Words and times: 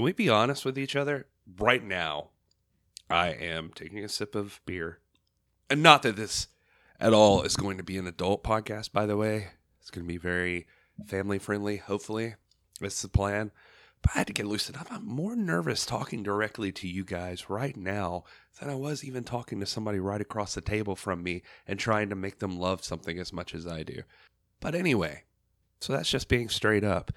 Can 0.00 0.06
we 0.06 0.12
be 0.12 0.30
honest 0.30 0.64
with 0.64 0.78
each 0.78 0.96
other? 0.96 1.26
Right 1.58 1.84
now, 1.84 2.30
I 3.10 3.32
am 3.32 3.70
taking 3.74 4.02
a 4.02 4.08
sip 4.08 4.34
of 4.34 4.62
beer. 4.64 4.98
And 5.68 5.82
not 5.82 6.04
that 6.04 6.16
this 6.16 6.46
at 6.98 7.12
all 7.12 7.42
is 7.42 7.54
going 7.54 7.76
to 7.76 7.82
be 7.82 7.98
an 7.98 8.06
adult 8.06 8.42
podcast, 8.42 8.92
by 8.92 9.04
the 9.04 9.18
way. 9.18 9.48
It's 9.78 9.90
going 9.90 10.06
to 10.06 10.10
be 10.10 10.16
very 10.16 10.66
family 11.04 11.38
friendly, 11.38 11.76
hopefully. 11.76 12.36
That's 12.80 13.02
the 13.02 13.10
plan. 13.10 13.50
But 14.00 14.12
I 14.14 14.18
had 14.20 14.26
to 14.28 14.32
get 14.32 14.46
loosened 14.46 14.78
up. 14.78 14.86
I'm 14.90 15.06
more 15.06 15.36
nervous 15.36 15.84
talking 15.84 16.22
directly 16.22 16.72
to 16.72 16.88
you 16.88 17.04
guys 17.04 17.50
right 17.50 17.76
now 17.76 18.24
than 18.58 18.70
I 18.70 18.76
was 18.76 19.04
even 19.04 19.22
talking 19.22 19.60
to 19.60 19.66
somebody 19.66 19.98
right 19.98 20.22
across 20.22 20.54
the 20.54 20.62
table 20.62 20.96
from 20.96 21.22
me 21.22 21.42
and 21.66 21.78
trying 21.78 22.08
to 22.08 22.16
make 22.16 22.38
them 22.38 22.58
love 22.58 22.82
something 22.84 23.18
as 23.18 23.34
much 23.34 23.54
as 23.54 23.66
I 23.66 23.82
do. 23.82 24.04
But 24.60 24.74
anyway, 24.74 25.24
so 25.78 25.92
that's 25.92 26.08
just 26.08 26.30
being 26.30 26.48
straight 26.48 26.84
up. 26.84 27.12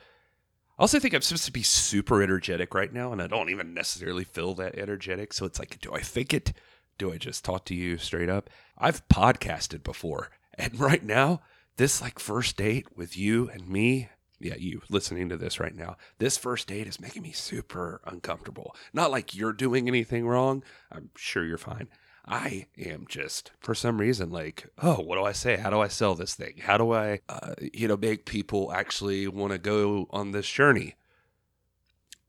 I 0.78 0.82
also 0.84 1.00
think 1.00 1.14
I'm 1.14 1.22
supposed 1.22 1.46
to 1.46 1.52
be 1.52 1.64
super 1.64 2.24
energetic 2.24 2.74
right 2.74 2.92
now, 2.92 3.12
and 3.12 3.22
I 3.22 3.28
don't 3.28 3.50
even 3.50 3.74
necessarily 3.74 4.24
feel 4.24 4.56
that 4.56 4.76
energetic. 4.76 5.34
So 5.34 5.46
it's 5.46 5.60
like, 5.60 5.80
do 5.82 5.94
I 5.94 6.02
fake 6.02 6.34
it? 6.34 6.54
Do 6.98 7.12
I 7.12 7.18
just 7.18 7.46
talk 7.46 7.66
to 7.66 7.76
you 7.76 7.98
straight 7.98 8.30
up? 8.30 8.50
I've 8.78 9.08
podcasted 9.08 9.84
before, 9.84 10.32
and 10.56 10.80
right 10.80 11.04
now, 11.04 11.42
this 11.78 12.02
like 12.02 12.20
first 12.20 12.58
date 12.58 12.88
with 12.96 13.18
you 13.18 13.50
and 13.50 13.68
me 13.68 14.10
yeah, 14.44 14.56
you 14.58 14.82
listening 14.90 15.30
to 15.30 15.38
this 15.38 15.60
right 15.60 15.76
now, 15.76 15.96
this 16.20 16.38
first 16.38 16.68
date 16.68 16.88
is 16.88 17.00
making 17.00 17.22
me 17.22 17.32
super 17.32 18.02
uncomfortable. 18.06 18.76
Not 18.94 19.12
like 19.12 19.34
you're 19.34 19.54
doing 19.54 19.88
anything 19.88 20.28
wrong. 20.28 20.64
I'm 20.92 21.10
sure 21.16 21.46
you're 21.46 21.58
fine. 21.58 21.88
I 22.26 22.68
am 22.78 23.06
just, 23.08 23.52
for 23.60 23.76
some 23.76 24.00
reason, 24.00 24.32
like, 24.32 24.70
oh, 24.82 25.02
what 25.02 25.18
do 25.18 25.24
I 25.24 25.34
say? 25.34 25.58
How 25.58 25.70
do 25.70 25.82
I 25.82 25.90
sell 25.90 26.16
this 26.16 26.36
thing? 26.36 26.62
How 26.62 26.78
do 26.78 26.94
I, 26.94 27.20
uh, 27.28 27.56
you 27.74 27.88
know, 27.88 27.98
make 27.98 28.26
people 28.26 28.72
actually 28.72 29.28
want 29.28 29.52
to 29.52 29.58
go 29.58 30.08
on 30.10 30.32
this 30.32 30.50
journey? 30.50 30.96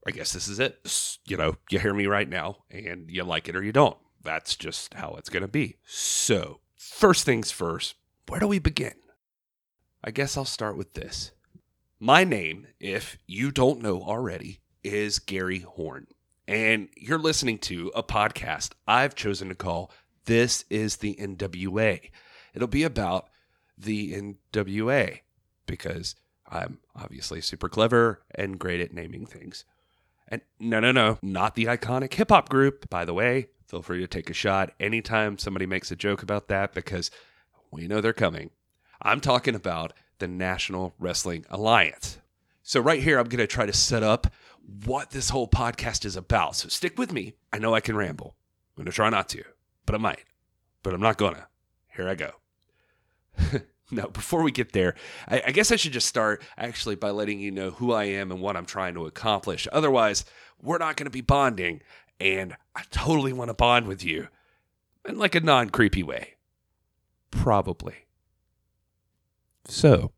I 0.06 0.10
guess 0.10 0.32
this 0.32 0.48
is 0.48 0.58
it. 0.58 1.18
You 1.26 1.36
know, 1.36 1.56
you 1.70 1.78
hear 1.78 1.94
me 1.94 2.06
right 2.06 2.28
now 2.28 2.58
and 2.70 3.08
you 3.08 3.22
like 3.22 3.48
it 3.48 3.56
or 3.56 3.62
you 3.62 3.72
don't. 3.72 3.96
That's 4.22 4.56
just 4.56 4.94
how 4.94 5.14
it's 5.18 5.28
going 5.28 5.42
to 5.42 5.48
be. 5.48 5.76
So, 5.86 6.60
first 6.76 7.24
things 7.24 7.50
first, 7.50 7.94
where 8.26 8.40
do 8.40 8.48
we 8.48 8.58
begin? 8.58 8.94
I 10.02 10.10
guess 10.10 10.36
I'll 10.36 10.44
start 10.44 10.76
with 10.76 10.94
this. 10.94 11.30
My 12.00 12.24
name, 12.24 12.66
if 12.80 13.16
you 13.26 13.50
don't 13.50 13.80
know 13.80 14.02
already, 14.02 14.60
is 14.82 15.18
Gary 15.18 15.60
Horn. 15.60 16.08
And 16.46 16.88
you're 16.96 17.18
listening 17.18 17.58
to 17.58 17.90
a 17.94 18.02
podcast 18.02 18.72
I've 18.86 19.14
chosen 19.14 19.48
to 19.48 19.54
call 19.54 19.90
This 20.26 20.64
is 20.68 20.96
the 20.96 21.14
NWA. 21.14 22.10
It'll 22.54 22.68
be 22.68 22.82
about 22.82 23.28
the 23.78 24.34
NWA 24.52 25.20
because 25.66 26.16
I'm 26.48 26.78
obviously 26.94 27.40
super 27.40 27.68
clever 27.68 28.22
and 28.34 28.58
great 28.58 28.80
at 28.80 28.92
naming 28.92 29.26
things. 29.26 29.64
And 30.28 30.42
no, 30.58 30.80
no, 30.80 30.92
no, 30.92 31.18
not 31.22 31.54
the 31.54 31.64
iconic 31.64 32.12
hip 32.14 32.30
hop 32.30 32.48
group, 32.48 32.88
by 32.90 33.04
the 33.04 33.14
way. 33.14 33.48
Feel 33.66 33.82
free 33.82 34.00
to 34.00 34.06
take 34.06 34.28
a 34.28 34.34
shot 34.34 34.72
anytime 34.78 35.38
somebody 35.38 35.66
makes 35.66 35.90
a 35.90 35.96
joke 35.96 36.22
about 36.22 36.48
that 36.48 36.74
because 36.74 37.10
we 37.70 37.88
know 37.88 38.00
they're 38.00 38.12
coming. 38.12 38.50
I'm 39.00 39.20
talking 39.20 39.54
about 39.54 39.94
the 40.18 40.28
National 40.28 40.94
Wrestling 40.98 41.44
Alliance. 41.50 42.18
So, 42.62 42.80
right 42.80 43.02
here, 43.02 43.18
I'm 43.18 43.28
going 43.28 43.38
to 43.38 43.46
try 43.46 43.66
to 43.66 43.72
set 43.72 44.02
up 44.02 44.28
what 44.84 45.10
this 45.10 45.30
whole 45.30 45.48
podcast 45.48 46.04
is 46.04 46.16
about. 46.16 46.56
So, 46.56 46.68
stick 46.68 46.98
with 46.98 47.12
me. 47.12 47.34
I 47.52 47.58
know 47.58 47.74
I 47.74 47.80
can 47.80 47.96
ramble. 47.96 48.36
I'm 48.76 48.84
going 48.84 48.90
to 48.90 48.92
try 48.92 49.10
not 49.10 49.28
to, 49.30 49.44
but 49.86 49.94
I 49.94 49.98
might. 49.98 50.24
But 50.82 50.94
I'm 50.94 51.00
not 51.00 51.18
going 51.18 51.34
to. 51.34 51.46
Here 51.94 52.08
I 52.08 52.14
go. 52.14 52.32
now, 53.90 54.06
before 54.06 54.42
we 54.42 54.50
get 54.50 54.72
there, 54.72 54.94
I, 55.28 55.42
I, 55.46 55.52
guess 55.52 55.70
I 55.70 55.76
should 55.76 55.92
just 55.92 56.08
start 56.08 56.42
actually 56.56 56.96
by 56.96 57.10
letting 57.10 57.38
you 57.40 57.50
know 57.50 57.70
who 57.70 57.92
I 57.92 58.04
am 58.04 58.30
and 58.30 58.40
what 58.40 58.56
I'm 58.56 58.66
trying 58.66 58.94
to 58.94 59.06
accomplish. 59.06 59.68
Otherwise, 59.72 60.24
we're 60.60 60.78
not 60.78 60.96
going 60.96 61.06
to 61.06 61.10
be 61.10 61.20
bonding, 61.20 61.82
and 62.18 62.56
I 62.74 62.82
totally 62.90 63.32
want 63.32 63.48
to 63.48 63.54
bond 63.54 63.86
with 63.86 64.04
you 64.04 64.28
in 65.06 65.18
like 65.18 65.34
a 65.34 65.40
non 65.40 65.70
creepy 65.70 66.02
way. 66.02 66.34
Probably. 67.30 68.06
So, 69.66 70.12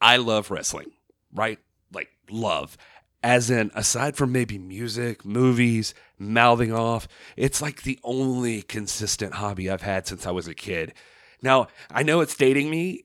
I 0.00 0.16
love 0.16 0.50
wrestling, 0.50 0.92
right? 1.32 1.58
Like, 1.92 2.08
love. 2.30 2.76
As 3.22 3.50
in, 3.50 3.70
aside 3.74 4.16
from 4.16 4.32
maybe 4.32 4.56
music, 4.56 5.24
movies, 5.24 5.92
mouthing 6.18 6.72
off, 6.72 7.06
it's 7.36 7.60
like 7.60 7.82
the 7.82 7.98
only 8.02 8.62
consistent 8.62 9.34
hobby 9.34 9.68
I've 9.68 9.82
had 9.82 10.06
since 10.06 10.26
I 10.26 10.30
was 10.30 10.48
a 10.48 10.54
kid. 10.54 10.94
Now, 11.42 11.68
I 11.90 12.02
know 12.02 12.20
it's 12.20 12.34
dating 12.34 12.70
me, 12.70 13.02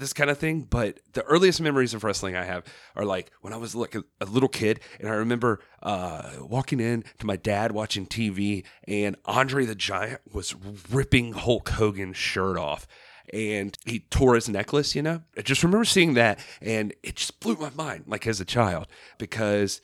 this 0.00 0.12
kind 0.12 0.30
of 0.30 0.38
thing, 0.38 0.62
but 0.62 0.98
the 1.12 1.22
earliest 1.24 1.60
memories 1.60 1.94
of 1.94 2.02
wrestling 2.02 2.34
I 2.34 2.44
have 2.44 2.64
are 2.96 3.04
like 3.04 3.30
when 3.42 3.52
I 3.52 3.56
was 3.56 3.74
like 3.74 3.94
a, 3.94 4.02
a 4.20 4.24
little 4.24 4.48
kid, 4.48 4.80
and 4.98 5.08
I 5.08 5.12
remember 5.12 5.60
uh, 5.82 6.30
walking 6.40 6.80
in 6.80 7.04
to 7.18 7.26
my 7.26 7.36
dad 7.36 7.72
watching 7.72 8.06
TV, 8.06 8.64
and 8.88 9.16
Andre 9.26 9.66
the 9.66 9.74
Giant 9.74 10.20
was 10.32 10.54
ripping 10.90 11.34
Hulk 11.34 11.68
Hogan's 11.68 12.16
shirt 12.16 12.56
off 12.56 12.88
and 13.32 13.76
he 13.84 14.00
tore 14.10 14.34
his 14.34 14.48
necklace, 14.48 14.94
you 14.94 15.02
know? 15.02 15.22
I 15.36 15.42
just 15.42 15.62
remember 15.62 15.84
seeing 15.84 16.14
that 16.14 16.38
and 16.60 16.92
it 17.02 17.16
just 17.16 17.40
blew 17.40 17.56
my 17.56 17.70
mind, 17.70 18.04
like 18.06 18.26
as 18.26 18.40
a 18.40 18.44
child, 18.44 18.86
because 19.18 19.80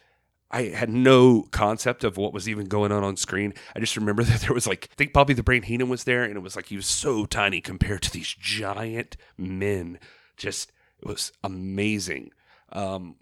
I 0.51 0.65
had 0.65 0.91
no 0.91 1.43
concept 1.51 2.05
of 2.05 2.17
what 2.17 2.33
was 2.33 2.49
even 2.49 2.67
going 2.67 2.93
on 2.93 3.03
on 3.03 3.17
screen. 3.17 3.53
I 3.75 3.81
just 3.81 3.97
remember 3.97 4.23
that 4.25 4.43
there 4.43 4.55
was 4.55 4.67
like, 4.67 4.89
I 4.93 4.95
think 4.95 5.13
Bobby 5.13 5.35
the 5.35 5.43
Brain 5.43 5.63
Heenan 5.63 5.89
was 5.89 6.05
there, 6.05 6.25
and 6.25 6.37
it 6.37 6.43
was 6.43 6.57
like 6.57 6.67
he 6.67 6.77
was 6.77 6.87
so 6.87 7.27
tiny 7.27 7.61
compared 7.61 8.03
to 8.03 8.13
these 8.13 8.35
giant 8.39 9.17
men. 9.37 9.99
Just, 10.37 10.73
it 11.01 11.07
was 11.07 11.33
amazing. 11.43 12.31
Um, 12.73 13.17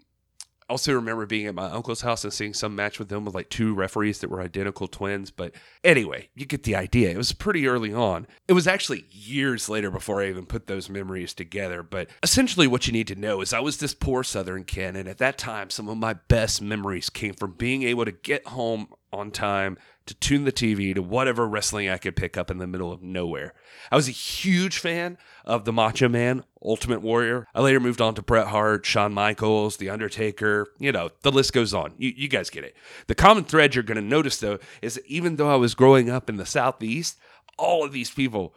also 0.69 0.93
remember 0.93 1.25
being 1.25 1.45
at 1.45 1.55
my 1.55 1.65
uncle's 1.65 2.01
house 2.01 2.23
and 2.23 2.33
seeing 2.33 2.53
some 2.53 2.75
match 2.75 2.97
with 2.97 3.09
them 3.09 3.25
with 3.25 3.35
like 3.35 3.49
two 3.49 3.73
referees 3.73 4.19
that 4.19 4.29
were 4.29 4.41
identical 4.41 4.87
twins. 4.87 5.29
But 5.29 5.53
anyway, 5.83 6.29
you 6.35 6.45
get 6.45 6.63
the 6.63 6.75
idea. 6.75 7.11
It 7.11 7.17
was 7.17 7.33
pretty 7.33 7.67
early 7.67 7.93
on. 7.93 8.25
It 8.47 8.53
was 8.53 8.67
actually 8.67 9.05
years 9.09 9.69
later 9.69 9.91
before 9.91 10.21
I 10.21 10.29
even 10.29 10.45
put 10.45 10.67
those 10.67 10.89
memories 10.89 11.33
together. 11.33 11.83
But 11.83 12.09
essentially, 12.23 12.67
what 12.67 12.87
you 12.87 12.93
need 12.93 13.07
to 13.07 13.15
know 13.15 13.41
is 13.41 13.53
I 13.53 13.59
was 13.59 13.77
this 13.77 13.93
poor 13.93 14.23
Southern 14.23 14.63
kid. 14.63 14.95
And 14.95 15.07
at 15.07 15.19
that 15.19 15.37
time, 15.37 15.69
some 15.69 15.87
of 15.87 15.97
my 15.97 16.13
best 16.13 16.61
memories 16.61 17.09
came 17.09 17.33
from 17.33 17.53
being 17.53 17.83
able 17.83 18.05
to 18.05 18.11
get 18.11 18.47
home 18.47 18.87
on 19.13 19.31
time 19.31 19.77
to 20.05 20.13
tune 20.13 20.45
the 20.45 20.51
TV 20.51 20.93
to 20.93 21.01
whatever 21.01 21.47
wrestling 21.47 21.89
I 21.89 21.97
could 21.97 22.15
pick 22.15 22.37
up 22.37 22.51
in 22.51 22.59
the 22.59 22.67
middle 22.67 22.91
of 22.91 23.01
nowhere. 23.01 23.53
I 23.91 23.95
was 23.95 24.07
a 24.07 24.11
huge 24.11 24.77
fan 24.77 25.17
of 25.45 25.65
the 25.65 25.73
Macho 25.73 26.07
Man, 26.07 26.43
Ultimate 26.63 27.01
Warrior. 27.01 27.47
I 27.55 27.61
later 27.61 27.79
moved 27.79 28.01
on 28.01 28.13
to 28.15 28.21
Bret 28.21 28.47
Hart, 28.47 28.85
Shawn 28.85 29.13
Michaels, 29.13 29.77
The 29.77 29.89
Undertaker. 29.89 30.67
You 30.77 30.91
know, 30.91 31.09
the 31.21 31.31
list 31.31 31.53
goes 31.53 31.73
on. 31.73 31.95
You, 31.97 32.13
you 32.15 32.27
guys 32.27 32.49
get 32.49 32.63
it. 32.63 32.75
The 33.07 33.15
common 33.15 33.45
thread 33.45 33.73
you're 33.73 33.83
going 33.83 33.95
to 33.95 34.01
notice, 34.01 34.37
though, 34.37 34.59
is 34.81 34.95
that 34.95 35.05
even 35.07 35.37
though 35.37 35.51
I 35.51 35.55
was 35.55 35.73
growing 35.73 36.09
up 36.09 36.29
in 36.29 36.37
the 36.37 36.45
Southeast, 36.45 37.17
all 37.57 37.83
of 37.83 37.91
these 37.91 38.11
people, 38.11 38.53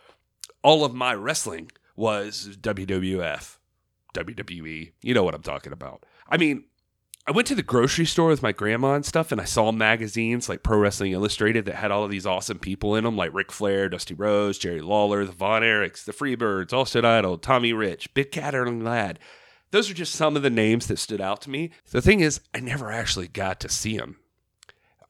all 0.63 0.85
of 0.85 0.95
my 0.95 1.15
wrestling 1.15 1.71
was 1.97 2.57
WWF, 2.61 3.57
WWE. 4.15 4.93
You 5.03 5.15
know 5.15 5.23
what 5.23 5.35
I'm 5.35 5.43
talking 5.43 5.73
about. 5.73 6.05
I 6.29 6.37
mean, 6.37 6.65
I 7.29 7.31
went 7.31 7.47
to 7.49 7.55
the 7.55 7.63
grocery 7.63 8.07
store 8.07 8.29
with 8.29 8.43
my 8.43 8.53
grandma 8.53 8.95
and 8.95 9.05
stuff, 9.05 9.33
and 9.33 9.39
I 9.39 9.45
saw 9.45 9.71
magazines 9.71 10.49
like 10.49 10.63
Pro 10.63 10.79
Wrestling 10.79 11.13
Illustrated 11.13 11.67
that 11.67 11.75
had 11.75 11.91
all 11.91 12.03
of 12.03 12.11
these 12.11 12.25
awesome 12.25 12.59
people 12.59 12.97
in 12.97 13.05
them, 13.05 13.19
like 13.19 13.35
Ric 13.35 13.53
Flair, 13.53 13.91
Dusty 13.91 14.15
Rhodes, 14.15 14.57
Jerry 14.57 14.81
Lawler, 14.81 15.27
the 15.27 15.33
Von 15.33 15.61
Erichs, 15.61 16.07
the 16.07 16.13
Freebirds, 16.13 16.73
Austin 16.73 17.05
Idol, 17.05 17.37
Tommy 17.37 17.75
Rich, 17.75 18.15
Big 18.15 18.33
Cat 18.33 18.55
Ernie 18.55 18.83
Ladd. 18.83 19.19
Those 19.73 19.91
are 19.91 19.95
just 19.95 20.15
some 20.15 20.37
of 20.37 20.43
the 20.43 20.49
names 20.49 20.87
that 20.87 20.99
stood 20.99 21.21
out 21.21 21.43
to 21.43 21.51
me. 21.51 21.71
The 21.91 22.01
thing 22.01 22.21
is, 22.21 22.41
I 22.55 22.61
never 22.61 22.91
actually 22.91 23.29
got 23.29 23.61
to 23.61 23.69
see 23.69 23.99
them. 23.99 24.17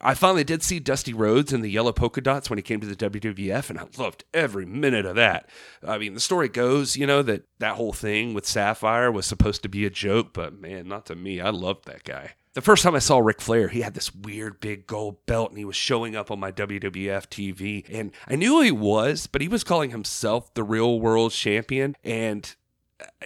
I 0.00 0.14
finally 0.14 0.44
did 0.44 0.62
see 0.62 0.78
Dusty 0.78 1.12
Rhodes 1.12 1.52
in 1.52 1.60
the 1.60 1.70
yellow 1.70 1.92
polka 1.92 2.20
dots 2.20 2.48
when 2.48 2.58
he 2.58 2.62
came 2.62 2.80
to 2.80 2.86
the 2.86 3.10
WWF, 3.10 3.68
and 3.68 3.80
I 3.80 3.86
loved 3.98 4.24
every 4.32 4.64
minute 4.64 5.04
of 5.04 5.16
that. 5.16 5.48
I 5.86 5.98
mean, 5.98 6.14
the 6.14 6.20
story 6.20 6.48
goes, 6.48 6.96
you 6.96 7.06
know, 7.06 7.22
that 7.22 7.44
that 7.58 7.74
whole 7.74 7.92
thing 7.92 8.32
with 8.32 8.46
Sapphire 8.46 9.10
was 9.10 9.26
supposed 9.26 9.62
to 9.62 9.68
be 9.68 9.84
a 9.84 9.90
joke, 9.90 10.32
but 10.32 10.60
man, 10.60 10.86
not 10.86 11.06
to 11.06 11.16
me. 11.16 11.40
I 11.40 11.50
loved 11.50 11.86
that 11.86 12.04
guy. 12.04 12.34
The 12.54 12.62
first 12.62 12.82
time 12.82 12.94
I 12.94 13.00
saw 13.00 13.18
Ric 13.18 13.40
Flair, 13.40 13.68
he 13.68 13.82
had 13.82 13.94
this 13.94 14.12
weird 14.12 14.58
big 14.58 14.86
gold 14.86 15.24
belt 15.26 15.50
and 15.50 15.58
he 15.58 15.64
was 15.64 15.76
showing 15.76 16.16
up 16.16 16.28
on 16.28 16.40
my 16.40 16.50
WWF 16.50 17.28
TV. 17.28 17.84
And 17.88 18.10
I 18.26 18.34
knew 18.34 18.56
who 18.56 18.62
he 18.62 18.72
was, 18.72 19.28
but 19.28 19.42
he 19.42 19.46
was 19.46 19.62
calling 19.62 19.90
himself 19.90 20.52
the 20.54 20.64
real 20.64 20.98
world 20.98 21.30
champion. 21.30 21.94
And 22.02 22.52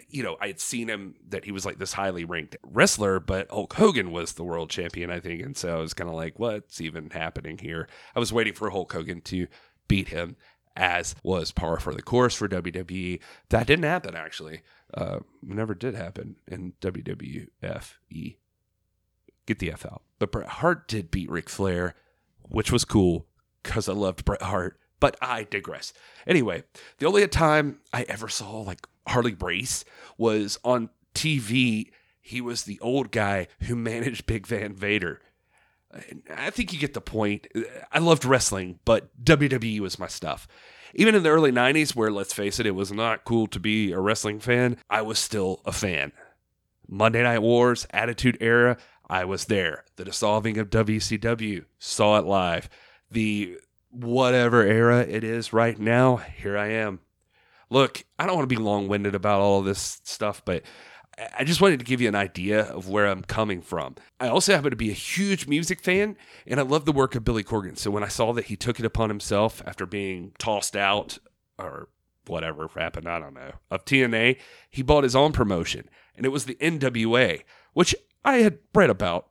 you 0.08 0.22
know, 0.22 0.36
I 0.40 0.48
had 0.48 0.60
seen 0.60 0.88
him 0.88 1.14
that 1.28 1.44
he 1.44 1.52
was 1.52 1.64
like 1.64 1.78
this 1.78 1.94
highly 1.94 2.24
ranked 2.24 2.56
wrestler, 2.62 3.20
but 3.20 3.50
Hulk 3.50 3.72
Hogan 3.74 4.12
was 4.12 4.32
the 4.32 4.44
world 4.44 4.70
champion, 4.70 5.10
I 5.10 5.20
think. 5.20 5.42
And 5.42 5.56
so 5.56 5.76
I 5.78 5.80
was 5.80 5.94
kind 5.94 6.10
of 6.10 6.16
like, 6.16 6.38
what's 6.38 6.80
even 6.80 7.10
happening 7.10 7.58
here? 7.58 7.88
I 8.14 8.20
was 8.20 8.32
waiting 8.32 8.52
for 8.52 8.70
Hulk 8.70 8.92
Hogan 8.92 9.20
to 9.22 9.46
beat 9.88 10.08
him, 10.08 10.36
as 10.76 11.14
was 11.22 11.52
par 11.52 11.78
for 11.78 11.94
the 11.94 12.02
course 12.02 12.34
for 12.34 12.48
WWE. 12.48 13.20
That 13.48 13.66
didn't 13.66 13.84
happen, 13.84 14.14
actually. 14.14 14.62
Uh, 14.92 15.20
never 15.42 15.74
did 15.74 15.94
happen 15.94 16.36
in 16.46 16.74
WWFE. 16.80 18.36
Get 19.46 19.58
the 19.58 19.72
F 19.72 19.86
out. 19.86 20.02
But 20.18 20.32
Bret 20.32 20.48
Hart 20.48 20.86
did 20.86 21.10
beat 21.10 21.30
Ric 21.30 21.48
Flair, 21.48 21.94
which 22.42 22.70
was 22.70 22.84
cool 22.84 23.26
because 23.62 23.88
I 23.88 23.92
loved 23.92 24.24
Bret 24.24 24.42
Hart. 24.42 24.78
But 25.02 25.16
I 25.20 25.42
digress. 25.42 25.92
Anyway, 26.28 26.62
the 26.98 27.06
only 27.06 27.26
time 27.26 27.80
I 27.92 28.02
ever 28.02 28.28
saw 28.28 28.60
like 28.60 28.86
Harley 29.08 29.34
Race 29.34 29.84
was 30.16 30.60
on 30.62 30.90
TV. 31.12 31.90
He 32.20 32.40
was 32.40 32.62
the 32.62 32.78
old 32.78 33.10
guy 33.10 33.48
who 33.62 33.74
managed 33.74 34.26
Big 34.26 34.46
Van 34.46 34.72
Vader. 34.72 35.20
I 36.32 36.50
think 36.50 36.72
you 36.72 36.78
get 36.78 36.94
the 36.94 37.00
point. 37.00 37.48
I 37.90 37.98
loved 37.98 38.24
wrestling, 38.24 38.78
but 38.84 39.10
WWE 39.24 39.80
was 39.80 39.98
my 39.98 40.06
stuff. 40.06 40.46
Even 40.94 41.16
in 41.16 41.24
the 41.24 41.30
early 41.30 41.50
90s, 41.50 41.96
where 41.96 42.12
let's 42.12 42.32
face 42.32 42.60
it, 42.60 42.66
it 42.66 42.76
was 42.76 42.92
not 42.92 43.24
cool 43.24 43.48
to 43.48 43.58
be 43.58 43.90
a 43.90 43.98
wrestling 43.98 44.38
fan, 44.38 44.76
I 44.88 45.02
was 45.02 45.18
still 45.18 45.62
a 45.66 45.72
fan. 45.72 46.12
Monday 46.86 47.24
Night 47.24 47.42
Wars, 47.42 47.88
Attitude 47.90 48.38
Era, 48.40 48.76
I 49.10 49.24
was 49.24 49.46
there. 49.46 49.82
The 49.96 50.04
dissolving 50.04 50.58
of 50.58 50.70
WCW, 50.70 51.64
saw 51.80 52.18
it 52.18 52.24
live. 52.24 52.70
The 53.10 53.58
whatever 53.92 54.62
era 54.62 55.00
it 55.00 55.22
is 55.22 55.52
right 55.52 55.78
now, 55.78 56.16
here 56.16 56.58
I 56.58 56.68
am. 56.68 57.00
Look, 57.70 58.04
I 58.18 58.26
don't 58.26 58.36
want 58.36 58.48
to 58.48 58.54
be 58.54 58.60
long 58.60 58.88
winded 58.88 59.14
about 59.14 59.40
all 59.40 59.62
this 59.62 60.00
stuff, 60.04 60.44
but 60.44 60.62
I 61.36 61.44
just 61.44 61.60
wanted 61.60 61.78
to 61.78 61.84
give 61.84 62.00
you 62.00 62.08
an 62.08 62.14
idea 62.14 62.62
of 62.62 62.88
where 62.88 63.06
I'm 63.06 63.22
coming 63.22 63.60
from. 63.60 63.96
I 64.18 64.28
also 64.28 64.54
happen 64.54 64.70
to 64.70 64.76
be 64.76 64.90
a 64.90 64.94
huge 64.94 65.46
music 65.46 65.80
fan, 65.80 66.16
and 66.46 66.58
I 66.58 66.62
love 66.62 66.86
the 66.86 66.92
work 66.92 67.14
of 67.14 67.24
Billy 67.24 67.44
Corgan. 67.44 67.76
So 67.76 67.90
when 67.90 68.02
I 68.02 68.08
saw 68.08 68.32
that 68.32 68.46
he 68.46 68.56
took 68.56 68.80
it 68.80 68.86
upon 68.86 69.10
himself 69.10 69.62
after 69.66 69.84
being 69.84 70.32
tossed 70.38 70.74
out 70.74 71.18
or 71.58 71.88
whatever 72.26 72.68
happened, 72.74 73.08
I 73.08 73.18
don't 73.18 73.34
know, 73.34 73.52
of 73.70 73.84
TNA, 73.84 74.38
he 74.70 74.82
bought 74.82 75.04
his 75.04 75.16
own 75.16 75.32
promotion, 75.32 75.88
and 76.16 76.24
it 76.24 76.30
was 76.30 76.46
the 76.46 76.54
NWA, 76.56 77.42
which 77.74 77.94
I 78.24 78.38
had 78.38 78.58
read 78.74 78.90
about. 78.90 79.28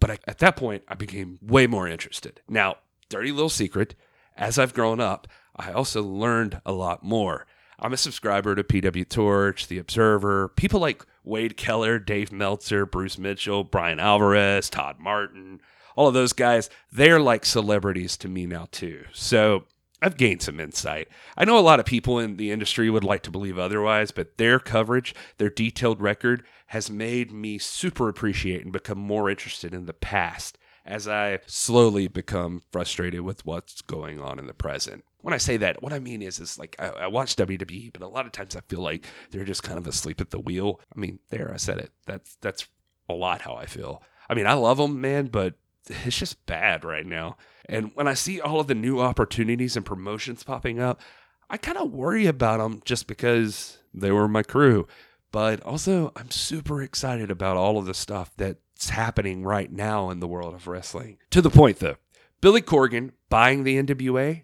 But 0.00 0.10
I, 0.10 0.18
at 0.26 0.38
that 0.38 0.56
point, 0.56 0.82
I 0.88 0.94
became 0.94 1.38
way 1.42 1.66
more 1.66 1.86
interested. 1.86 2.40
Now, 2.48 2.76
dirty 3.12 3.30
little 3.30 3.50
secret, 3.50 3.94
as 4.38 4.58
I've 4.58 4.72
grown 4.72 4.98
up, 4.98 5.28
I 5.54 5.70
also 5.70 6.02
learned 6.02 6.62
a 6.64 6.72
lot 6.72 7.02
more. 7.04 7.46
I'm 7.78 7.92
a 7.92 7.98
subscriber 7.98 8.54
to 8.54 8.64
PW 8.64 9.06
Torch, 9.06 9.66
The 9.66 9.78
Observer, 9.78 10.48
people 10.48 10.80
like 10.80 11.04
Wade 11.22 11.58
Keller, 11.58 11.98
Dave 11.98 12.32
Meltzer, 12.32 12.86
Bruce 12.86 13.18
Mitchell, 13.18 13.64
Bryan 13.64 14.00
Alvarez, 14.00 14.70
Todd 14.70 14.96
Martin, 14.98 15.60
all 15.94 16.08
of 16.08 16.14
those 16.14 16.32
guys, 16.32 16.70
they're 16.90 17.20
like 17.20 17.44
celebrities 17.44 18.16
to 18.16 18.28
me 18.28 18.46
now, 18.46 18.66
too. 18.72 19.04
So 19.12 19.64
I've 20.00 20.16
gained 20.16 20.40
some 20.40 20.58
insight. 20.58 21.08
I 21.36 21.44
know 21.44 21.58
a 21.58 21.60
lot 21.60 21.80
of 21.80 21.84
people 21.84 22.18
in 22.18 22.38
the 22.38 22.50
industry 22.50 22.88
would 22.88 23.04
like 23.04 23.22
to 23.24 23.30
believe 23.30 23.58
otherwise, 23.58 24.10
but 24.10 24.38
their 24.38 24.58
coverage, 24.58 25.14
their 25.36 25.50
detailed 25.50 26.00
record, 26.00 26.44
has 26.68 26.88
made 26.88 27.30
me 27.30 27.58
super 27.58 28.08
appreciate 28.08 28.62
and 28.62 28.72
become 28.72 28.98
more 28.98 29.28
interested 29.28 29.74
in 29.74 29.84
the 29.84 29.92
past 29.92 30.56
as 30.84 31.06
I 31.06 31.38
slowly 31.46 32.08
become 32.08 32.62
frustrated 32.72 33.20
with 33.20 33.46
what's 33.46 33.82
going 33.82 34.20
on 34.20 34.38
in 34.38 34.46
the 34.46 34.54
present. 34.54 35.04
When 35.20 35.34
I 35.34 35.38
say 35.38 35.56
that, 35.58 35.82
what 35.82 35.92
I 35.92 36.00
mean 36.00 36.22
is, 36.22 36.40
is 36.40 36.58
like 36.58 36.74
I, 36.78 36.88
I, 36.88 37.06
watch 37.06 37.36
WWE, 37.36 37.92
but 37.92 38.02
a 38.02 38.08
lot 38.08 38.26
of 38.26 38.32
times 38.32 38.56
I 38.56 38.60
feel 38.62 38.80
like 38.80 39.06
they're 39.30 39.44
just 39.44 39.62
kind 39.62 39.78
of 39.78 39.86
asleep 39.86 40.20
at 40.20 40.30
the 40.30 40.40
wheel. 40.40 40.80
I 40.94 40.98
mean, 40.98 41.20
there 41.30 41.50
I 41.52 41.58
said 41.58 41.78
it. 41.78 41.92
That's 42.06 42.36
that's 42.40 42.66
a 43.08 43.14
lot 43.14 43.42
how 43.42 43.54
I 43.54 43.66
feel. 43.66 44.02
I 44.28 44.34
mean, 44.34 44.46
I 44.46 44.54
love 44.54 44.78
them, 44.78 45.00
man, 45.00 45.26
but 45.26 45.54
it's 45.88 46.18
just 46.18 46.44
bad 46.46 46.84
right 46.84 47.06
now. 47.06 47.36
And 47.68 47.92
when 47.94 48.08
I 48.08 48.14
see 48.14 48.40
all 48.40 48.60
of 48.60 48.66
the 48.66 48.74
new 48.74 49.00
opportunities 49.00 49.76
and 49.76 49.86
promotions 49.86 50.42
popping 50.42 50.80
up, 50.80 51.00
I 51.48 51.56
kind 51.56 51.78
of 51.78 51.92
worry 51.92 52.26
about 52.26 52.58
them 52.58 52.82
just 52.84 53.06
because 53.06 53.78
they 53.94 54.10
were 54.10 54.26
my 54.26 54.42
crew. 54.42 54.86
But 55.30 55.62
also, 55.62 56.12
I'm 56.16 56.30
super 56.30 56.82
excited 56.82 57.30
about 57.30 57.56
all 57.56 57.78
of 57.78 57.86
the 57.86 57.94
stuff 57.94 58.32
that 58.36 58.58
happening 58.90 59.44
right 59.44 59.70
now 59.70 60.10
in 60.10 60.20
the 60.20 60.28
world 60.28 60.54
of 60.54 60.66
wrestling. 60.66 61.18
To 61.30 61.40
the 61.40 61.50
point, 61.50 61.78
though, 61.78 61.96
Billy 62.40 62.62
Corgan 62.62 63.12
buying 63.28 63.64
the 63.64 63.82
NWA, 63.82 64.42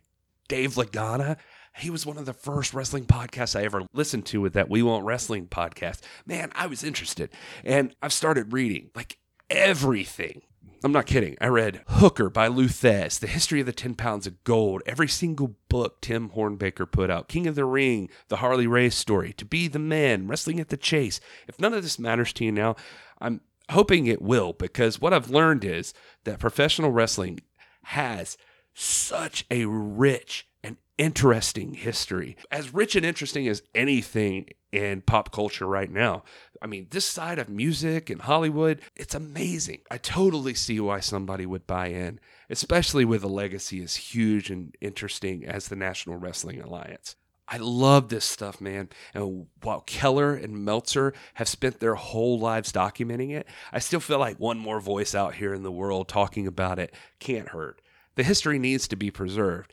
Dave 0.48 0.74
Lagana, 0.74 1.36
he 1.76 1.90
was 1.90 2.06
one 2.06 2.18
of 2.18 2.26
the 2.26 2.32
first 2.32 2.74
wrestling 2.74 3.06
podcasts 3.06 3.58
I 3.58 3.64
ever 3.64 3.86
listened 3.92 4.26
to 4.26 4.40
with 4.40 4.54
that 4.54 4.68
We 4.68 4.82
Want 4.82 5.04
Wrestling 5.04 5.46
podcast. 5.46 6.00
Man, 6.26 6.50
I 6.54 6.66
was 6.66 6.82
interested. 6.82 7.30
And 7.64 7.94
I've 8.02 8.12
started 8.12 8.52
reading 8.52 8.90
like 8.94 9.18
everything. 9.48 10.42
I'm 10.84 10.92
not 10.92 11.06
kidding. 11.06 11.36
I 11.40 11.48
read 11.48 11.82
Hooker 11.88 12.30
by 12.30 12.46
Lou 12.46 12.66
Thesz, 12.68 13.18
The 13.18 13.26
History 13.26 13.58
of 13.58 13.66
the 13.66 13.72
10 13.72 13.96
Pounds 13.96 14.28
of 14.28 14.44
Gold, 14.44 14.82
every 14.86 15.08
single 15.08 15.56
book 15.68 16.00
Tim 16.00 16.30
Hornbaker 16.30 16.90
put 16.90 17.10
out, 17.10 17.26
King 17.26 17.48
of 17.48 17.56
the 17.56 17.64
Ring, 17.64 18.08
The 18.28 18.36
Harley 18.36 18.68
Race 18.68 18.94
Story, 18.94 19.32
To 19.34 19.44
Be 19.44 19.66
the 19.66 19.80
Man, 19.80 20.28
Wrestling 20.28 20.60
at 20.60 20.68
the 20.68 20.76
Chase. 20.76 21.20
If 21.48 21.58
none 21.58 21.74
of 21.74 21.82
this 21.82 21.98
matters 21.98 22.32
to 22.34 22.44
you 22.44 22.52
now, 22.52 22.76
I'm 23.20 23.40
hoping 23.70 24.06
it 24.06 24.22
will 24.22 24.52
because 24.52 25.00
what 25.00 25.12
I've 25.12 25.30
learned 25.30 25.64
is 25.64 25.92
that 26.24 26.38
professional 26.38 26.90
wrestling 26.90 27.40
has 27.84 28.36
such 28.74 29.44
a 29.50 29.64
rich 29.66 30.46
and 30.62 30.76
interesting 30.96 31.74
history. 31.74 32.36
As 32.50 32.74
rich 32.74 32.96
and 32.96 33.04
interesting 33.04 33.48
as 33.48 33.62
anything 33.74 34.50
in 34.72 35.00
pop 35.00 35.32
culture 35.32 35.66
right 35.66 35.90
now. 35.90 36.24
I 36.60 36.66
mean, 36.66 36.88
this 36.90 37.04
side 37.04 37.38
of 37.38 37.48
music 37.48 38.10
and 38.10 38.22
Hollywood, 38.22 38.82
it's 38.94 39.14
amazing. 39.14 39.80
I 39.90 39.98
totally 39.98 40.54
see 40.54 40.78
why 40.80 41.00
somebody 41.00 41.46
would 41.46 41.66
buy 41.66 41.88
in, 41.88 42.20
especially 42.50 43.04
with 43.04 43.22
a 43.22 43.28
legacy 43.28 43.82
as 43.82 43.96
huge 43.96 44.50
and 44.50 44.74
interesting 44.80 45.46
as 45.46 45.68
the 45.68 45.76
National 45.76 46.16
Wrestling 46.16 46.60
Alliance. 46.60 47.16
I 47.50 47.56
love 47.56 48.08
this 48.08 48.26
stuff, 48.26 48.60
man. 48.60 48.90
And 49.14 49.46
while 49.62 49.80
Keller 49.80 50.34
and 50.34 50.64
Meltzer 50.64 51.14
have 51.34 51.48
spent 51.48 51.80
their 51.80 51.94
whole 51.94 52.38
lives 52.38 52.72
documenting 52.72 53.30
it, 53.30 53.46
I 53.72 53.78
still 53.78 54.00
feel 54.00 54.18
like 54.18 54.38
one 54.38 54.58
more 54.58 54.80
voice 54.80 55.14
out 55.14 55.36
here 55.36 55.54
in 55.54 55.62
the 55.62 55.72
world 55.72 56.08
talking 56.08 56.46
about 56.46 56.78
it 56.78 56.94
can't 57.20 57.48
hurt. 57.48 57.80
The 58.16 58.22
history 58.22 58.58
needs 58.58 58.86
to 58.88 58.96
be 58.96 59.10
preserved. 59.10 59.72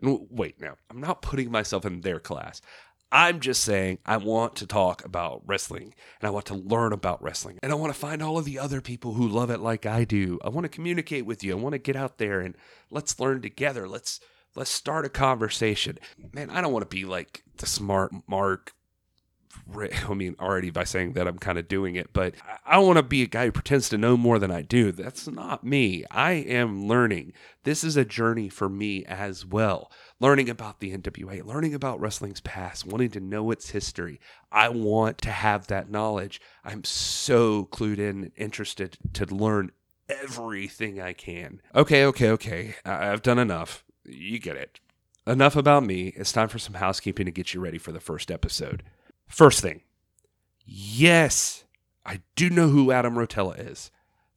Wait, 0.00 0.60
now, 0.60 0.76
I'm 0.90 1.00
not 1.00 1.22
putting 1.22 1.50
myself 1.50 1.84
in 1.84 2.02
their 2.02 2.20
class. 2.20 2.60
I'm 3.10 3.40
just 3.40 3.62
saying 3.62 3.98
I 4.06 4.16
want 4.16 4.56
to 4.56 4.66
talk 4.66 5.04
about 5.04 5.42
wrestling 5.44 5.94
and 6.20 6.26
I 6.26 6.30
want 6.30 6.46
to 6.46 6.54
learn 6.54 6.94
about 6.94 7.22
wrestling 7.22 7.58
and 7.62 7.70
I 7.70 7.74
want 7.74 7.92
to 7.92 7.98
find 7.98 8.22
all 8.22 8.38
of 8.38 8.46
the 8.46 8.58
other 8.58 8.80
people 8.80 9.12
who 9.12 9.28
love 9.28 9.50
it 9.50 9.60
like 9.60 9.84
I 9.84 10.04
do. 10.04 10.38
I 10.42 10.48
want 10.48 10.64
to 10.64 10.70
communicate 10.70 11.26
with 11.26 11.44
you. 11.44 11.52
I 11.52 11.60
want 11.60 11.74
to 11.74 11.78
get 11.78 11.94
out 11.94 12.16
there 12.16 12.40
and 12.40 12.56
let's 12.90 13.20
learn 13.20 13.42
together. 13.42 13.86
Let's 13.86 14.18
Let's 14.54 14.70
start 14.70 15.06
a 15.06 15.08
conversation. 15.08 15.98
Man, 16.32 16.50
I 16.50 16.60
don't 16.60 16.72
want 16.72 16.88
to 16.88 16.94
be 16.94 17.04
like 17.04 17.42
the 17.56 17.66
smart 17.66 18.12
Mark. 18.28 18.74
I 20.08 20.14
mean, 20.14 20.36
already 20.38 20.70
by 20.70 20.84
saying 20.84 21.12
that, 21.14 21.26
I'm 21.26 21.38
kind 21.38 21.58
of 21.58 21.68
doing 21.68 21.94
it, 21.94 22.12
but 22.12 22.34
I 22.66 22.74
don't 22.74 22.86
want 22.86 22.98
to 22.98 23.02
be 23.02 23.22
a 23.22 23.26
guy 23.26 23.46
who 23.46 23.52
pretends 23.52 23.88
to 23.90 23.98
know 23.98 24.16
more 24.16 24.38
than 24.38 24.50
I 24.50 24.62
do. 24.62 24.92
That's 24.92 25.26
not 25.26 25.64
me. 25.64 26.04
I 26.10 26.32
am 26.32 26.86
learning. 26.86 27.32
This 27.64 27.82
is 27.82 27.96
a 27.96 28.04
journey 28.04 28.48
for 28.48 28.68
me 28.68 29.04
as 29.06 29.46
well. 29.46 29.90
Learning 30.20 30.50
about 30.50 30.80
the 30.80 30.96
NWA, 30.96 31.44
learning 31.44 31.74
about 31.74 32.00
wrestling's 32.00 32.40
past, 32.40 32.86
wanting 32.86 33.10
to 33.10 33.20
know 33.20 33.50
its 33.50 33.70
history. 33.70 34.20
I 34.50 34.68
want 34.68 35.18
to 35.22 35.30
have 35.30 35.66
that 35.68 35.90
knowledge. 35.90 36.40
I'm 36.64 36.84
so 36.84 37.66
clued 37.66 37.98
in 37.98 38.24
and 38.24 38.32
interested 38.36 38.98
to 39.14 39.26
learn 39.26 39.70
everything 40.08 41.00
I 41.00 41.14
can. 41.14 41.60
Okay, 41.74 42.04
okay, 42.04 42.30
okay. 42.30 42.74
I've 42.84 43.22
done 43.22 43.38
enough 43.38 43.84
you 44.04 44.38
get 44.38 44.56
it. 44.56 44.80
Enough 45.26 45.56
about 45.56 45.84
me. 45.84 46.08
It's 46.16 46.32
time 46.32 46.48
for 46.48 46.58
some 46.58 46.74
housekeeping 46.74 47.26
to 47.26 47.32
get 47.32 47.54
you 47.54 47.60
ready 47.60 47.78
for 47.78 47.92
the 47.92 48.00
first 48.00 48.30
episode. 48.30 48.82
First 49.28 49.60
thing, 49.60 49.82
yes, 50.66 51.64
I 52.04 52.20
do 52.34 52.50
know 52.50 52.68
who 52.68 52.90
Adam 52.92 53.14
Rotella 53.14 53.70
is. 53.70 53.90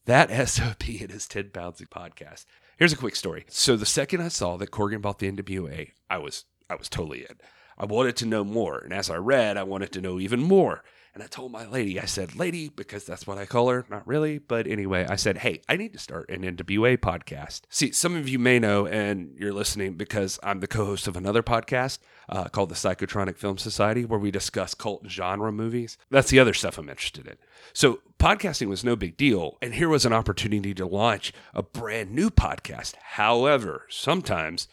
That 0.06 0.30
SOP 0.50 0.88
in 0.90 1.10
his 1.10 1.28
10 1.28 1.50
Pounds 1.50 1.82
podcast. 1.82 2.46
Here's 2.78 2.94
a 2.94 2.98
quick 2.98 3.16
story. 3.16 3.46
So 3.50 3.76
the 3.76 3.86
second 3.86 4.22
I 4.22 4.28
saw 4.28 4.58
that 4.58 4.72
Corgan 4.72 5.02
bought 5.02 5.20
the 5.20 5.32
NWA, 5.32 5.92
I 6.10 6.18
was 6.18 6.46
I 6.70 6.76
was 6.76 6.90
totally 6.90 7.22
in. 7.22 7.38
I 7.78 7.86
wanted 7.86 8.16
to 8.18 8.26
know 8.26 8.44
more, 8.44 8.80
and 8.80 8.94
as 8.94 9.10
I 9.10 9.18
read, 9.18 9.58
I 9.58 9.64
wanted 9.64 9.92
to 9.94 10.02
know 10.02 10.20
even 10.20 10.42
more. 10.42 10.84
And 11.16 11.24
I 11.24 11.28
told 11.28 11.54
my 11.54 11.66
lady, 11.66 11.98
I 11.98 12.04
said, 12.04 12.36
lady, 12.36 12.68
because 12.68 13.06
that's 13.06 13.26
what 13.26 13.38
I 13.38 13.46
call 13.46 13.70
her. 13.70 13.86
Not 13.90 14.06
really. 14.06 14.38
But 14.38 14.68
anyway, 14.68 15.08
I 15.10 15.16
said, 15.16 15.38
hey, 15.38 15.62
I 15.70 15.78
need 15.78 15.94
to 15.94 16.00
start 16.00 16.30
an 16.30 16.42
NWA 16.42 16.98
podcast. 16.98 17.62
See, 17.70 17.94
some 17.94 18.18
of 18.18 18.28
you 18.28 18.38
may 18.38 18.60
know, 18.60 18.86
and 18.86 19.34
you're 19.40 19.54
listening 19.54 19.94
because 19.94 20.38
I'm 20.44 20.60
the 20.60 20.68
co 20.68 20.86
host 20.86 21.08
of 21.08 21.16
another 21.16 21.42
podcast 21.42 22.00
uh, 22.28 22.50
called 22.50 22.68
the 22.68 22.76
Psychotronic 22.76 23.38
Film 23.38 23.58
Society, 23.58 24.04
where 24.04 24.20
we 24.20 24.30
discuss 24.30 24.74
cult 24.74 25.08
genre 25.08 25.54
movies. 25.54 25.98
That's 26.12 26.32
the 26.32 26.40
other 26.40 26.54
stuff 26.54 26.78
I'm 26.78 26.90
interested 26.90 27.28
in. 27.28 27.38
So 27.72 28.02
podcasting 28.20 28.68
was 28.68 28.84
no 28.84 28.98
big 28.98 29.16
deal. 29.16 29.58
And 29.62 29.76
here 29.76 29.88
was 29.88 30.06
an 30.06 30.12
opportunity 30.12 30.74
to 30.74 30.86
launch 30.86 31.32
a 31.54 31.64
brand 31.64 32.12
new 32.12 32.30
podcast. 32.30 32.96
However, 33.02 33.86
sometimes 33.90 34.68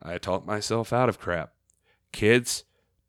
I 0.00 0.16
talk 0.16 0.46
myself 0.46 0.90
out 0.90 1.10
of 1.10 1.18
crap. 1.18 1.51
Kids, 2.12 2.64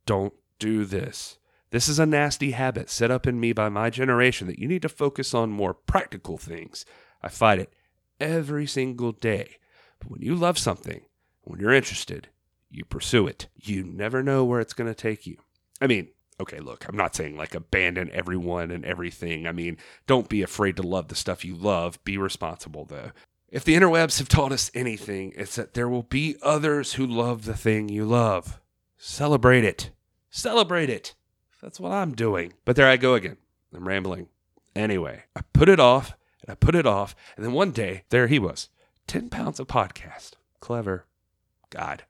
don't 0.05 0.33
do 0.59 0.85
this. 0.85 1.37
This 1.71 1.87
is 1.87 1.99
a 1.99 2.05
nasty 2.05 2.51
habit 2.51 2.89
set 2.89 3.11
up 3.11 3.25
in 3.25 3.39
me 3.39 3.51
by 3.51 3.67
my 3.67 3.89
generation 3.89 4.47
that 4.47 4.59
you 4.59 4.67
need 4.67 4.83
to 4.83 4.89
focus 4.89 5.33
on 5.33 5.49
more 5.49 5.73
practical 5.73 6.37
things. 6.37 6.85
I 7.21 7.29
fight 7.29 7.59
it 7.59 7.73
every 8.19 8.67
single 8.67 9.11
day. 9.11 9.57
But 9.99 10.11
when 10.11 10.21
you 10.21 10.35
love 10.35 10.57
something, 10.57 11.01
when 11.41 11.59
you're 11.59 11.73
interested, 11.73 12.29
you 12.69 12.85
pursue 12.85 13.27
it. 13.27 13.47
You 13.55 13.83
never 13.83 14.23
know 14.23 14.43
where 14.45 14.59
it's 14.59 14.73
going 14.73 14.89
to 14.89 14.95
take 14.95 15.25
you. 15.25 15.37
I 15.81 15.87
mean, 15.87 16.09
okay, 16.39 16.59
look, 16.59 16.87
I'm 16.87 16.97
not 16.97 17.15
saying 17.15 17.37
like 17.37 17.55
abandon 17.55 18.09
everyone 18.13 18.71
and 18.71 18.85
everything. 18.85 19.47
I 19.47 19.51
mean, 19.51 19.77
don't 20.07 20.29
be 20.29 20.41
afraid 20.41 20.77
to 20.77 20.83
love 20.83 21.07
the 21.07 21.15
stuff 21.15 21.43
you 21.43 21.55
love. 21.55 22.03
Be 22.03 22.17
responsible, 22.17 22.85
though. 22.85 23.11
If 23.49 23.63
the 23.63 23.75
interwebs 23.75 24.19
have 24.19 24.29
taught 24.29 24.51
us 24.51 24.71
anything, 24.73 25.33
it's 25.35 25.55
that 25.55 25.73
there 25.73 25.89
will 25.89 26.03
be 26.03 26.37
others 26.41 26.93
who 26.93 27.05
love 27.05 27.45
the 27.45 27.55
thing 27.55 27.89
you 27.89 28.05
love. 28.05 28.59
Celebrate 29.05 29.65
it. 29.65 29.91
Celebrate 30.29 30.89
it. 30.89 31.13
That's 31.61 31.77
what 31.77 31.91
I'm 31.91 32.15
doing. 32.15 32.53
But 32.63 32.77
there 32.77 32.87
I 32.87 32.95
go 32.95 33.15
again. 33.15 33.35
I'm 33.75 33.85
rambling. 33.85 34.29
Anyway, 34.77 35.23
I 35.35 35.41
put 35.51 35.67
it 35.67 35.77
off 35.77 36.13
And 36.41 36.49
I 36.49 36.55
put 36.55 36.73
it 36.73 36.87
off. 36.87 37.13
And 37.35 37.45
then 37.45 37.51
one 37.51 37.71
day, 37.71 38.03
there 38.11 38.27
he 38.27 38.39
was 38.39 38.69
10 39.07 39.29
pounds 39.29 39.59
of 39.59 39.67
podcast. 39.67 40.35
Clever. 40.61 41.05
God, 41.69 42.03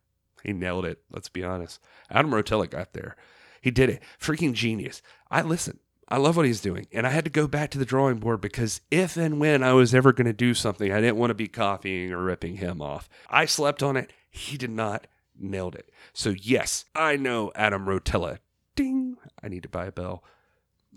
he 0.44 0.54
nailed 0.54 0.86
it. 0.86 1.02
Let's 1.12 1.30
be 1.30 1.44
honest. 1.44 1.80
Adam 2.12 2.30
Rotella 2.30 2.70
got 2.70 2.94
there. 2.94 3.16
He 3.60 3.72
did 3.72 3.90
it. 3.90 4.04
Freaking 4.22 4.54
genius. 4.54 5.02
I 5.32 5.42
listen. 5.42 5.80
I 6.10 6.18
love 6.18 6.38
what 6.38 6.46
he's 6.46 6.62
doing. 6.62 6.86
And 6.92 7.08
I 7.08 7.10
had 7.10 7.24
to 7.24 7.32
go 7.32 7.48
back 7.48 7.72
to 7.72 7.80
the 7.80 7.86
drawing 7.86 8.20
board 8.20 8.40
because 8.40 8.82
if 8.92 9.18
and 9.18 9.40
when 9.40 9.64
I 9.64 9.74
was 9.74 9.96
ever 9.96 10.14
going 10.14 10.28
to 10.28 10.34
do 10.34 10.54
something, 10.54 10.92
I 10.92 11.02
didn't 11.02 11.18
want 11.18 11.32
to 11.32 11.36
be 11.36 11.48
copying 11.48 12.12
or 12.12 12.24
ripping 12.24 12.58
him 12.58 12.84
off. 12.84 13.10
I 13.32 13.46
slept 13.46 13.82
on 13.82 13.98
it. 13.98 14.14
He 14.30 14.58
did 14.58 14.70
not. 14.70 15.08
Nailed 15.40 15.76
it. 15.76 15.90
So, 16.14 16.30
yes, 16.30 16.86
I 16.96 17.16
know 17.16 17.52
Adam 17.56 17.86
Rotella. 17.86 18.40
Ding. 18.76 19.18
I 19.42 19.50
need 19.50 19.64
to 19.64 19.70
buy 19.70 19.86
a 19.86 19.92
bell. 19.92 20.24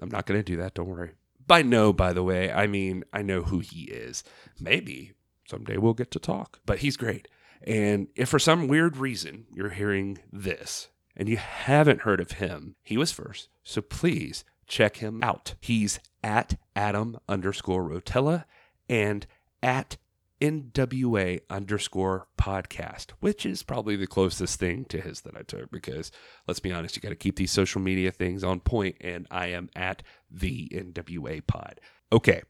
I'm 0.00 0.08
not 0.10 0.26
going 0.26 0.38
to 0.38 0.44
do 0.44 0.56
that. 0.58 0.74
Don't 0.74 0.88
worry. 0.88 1.12
By 1.46 1.62
no, 1.62 1.92
by 1.92 2.12
the 2.12 2.22
way, 2.22 2.50
I 2.50 2.66
mean, 2.66 3.04
I 3.12 3.22
know 3.22 3.42
who 3.42 3.60
he 3.60 3.84
is. 3.84 4.24
Maybe 4.58 5.12
someday 5.48 5.76
we'll 5.76 5.94
get 5.94 6.10
to 6.12 6.18
talk, 6.18 6.60
but 6.66 6.78
he's 6.78 6.96
great. 6.96 7.28
And 7.62 8.08
if 8.14 8.28
for 8.28 8.38
some 8.38 8.68
weird 8.68 8.96
reason 8.96 9.46
you're 9.52 9.70
hearing 9.70 10.18
this 10.32 10.88
and 11.16 11.28
you 11.28 11.36
haven't 11.36 12.02
heard 12.02 12.20
of 12.20 12.32
him, 12.32 12.76
he 12.82 12.96
was 12.96 13.12
first. 13.12 13.48
So 13.62 13.80
please 13.80 14.44
check 14.66 14.96
him 14.96 15.22
out. 15.22 15.54
He's 15.60 16.00
at 16.22 16.58
Adam 16.74 17.18
underscore 17.28 17.88
Rotella 17.88 18.44
and 18.88 19.26
at 19.62 19.96
NWA 20.40 21.40
underscore 21.48 22.28
podcast, 22.38 23.12
which 23.20 23.46
is 23.46 23.62
probably 23.62 23.96
the 23.96 24.06
closest 24.06 24.58
thing 24.58 24.84
to 24.86 25.00
his 25.00 25.22
that 25.22 25.36
I 25.36 25.42
took 25.42 25.70
because 25.70 26.10
let's 26.46 26.60
be 26.60 26.72
honest, 26.72 26.96
you 26.96 27.02
got 27.02 27.08
to 27.08 27.16
keep 27.16 27.36
these 27.36 27.52
social 27.52 27.80
media 27.80 28.10
things 28.10 28.44
on 28.44 28.60
point, 28.60 28.96
and 29.00 29.26
I 29.30 29.48
am 29.48 29.70
at 29.74 30.02
the 30.30 30.68
NWA 30.68 31.46
pod. 31.46 31.80
Okay, 32.12 32.42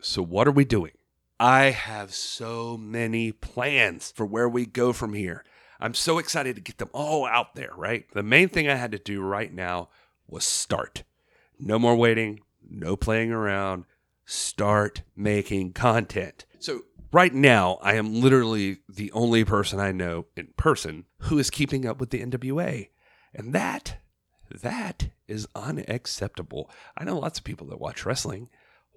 so 0.00 0.22
what 0.22 0.48
are 0.48 0.52
we 0.52 0.64
doing? 0.64 0.92
I 1.40 1.70
have 1.70 2.12
so 2.12 2.76
many 2.76 3.30
plans 3.30 4.10
for 4.10 4.26
where 4.26 4.48
we 4.48 4.66
go 4.66 4.92
from 4.92 5.14
here. 5.14 5.44
I'm 5.80 5.94
so 5.94 6.18
excited 6.18 6.56
to 6.56 6.62
get 6.62 6.78
them 6.78 6.90
all 6.92 7.24
out 7.26 7.54
there, 7.54 7.70
right? 7.76 8.04
The 8.12 8.24
main 8.24 8.48
thing 8.48 8.68
I 8.68 8.74
had 8.74 8.90
to 8.92 8.98
do 8.98 9.20
right 9.20 9.52
now 9.52 9.88
was 10.26 10.44
start. 10.44 11.04
No 11.58 11.78
more 11.78 11.94
waiting, 11.94 12.40
no 12.68 12.96
playing 12.96 13.30
around. 13.30 13.84
Start 14.24 15.02
making 15.16 15.72
content. 15.72 16.44
So, 16.58 16.82
right 17.12 17.32
now, 17.32 17.78
I 17.82 17.94
am 17.94 18.20
literally 18.20 18.78
the 18.88 19.12
only 19.12 19.44
person 19.44 19.80
I 19.80 19.92
know 19.92 20.26
in 20.36 20.48
person 20.56 21.06
who 21.22 21.38
is 21.38 21.50
keeping 21.50 21.86
up 21.86 22.00
with 22.00 22.10
the 22.10 22.24
NWA. 22.24 22.88
And 23.34 23.52
that, 23.52 23.98
that 24.50 25.10
is 25.26 25.46
unacceptable. 25.54 26.70
I 26.96 27.04
know 27.04 27.18
lots 27.18 27.38
of 27.38 27.44
people 27.44 27.66
that 27.68 27.80
watch 27.80 28.06
wrestling 28.06 28.48